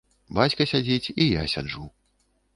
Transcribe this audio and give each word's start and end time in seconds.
Бацька 0.39 0.67
сядзіць, 0.71 1.11
і 1.21 1.29
я 1.41 1.45
сяджу. 1.55 1.85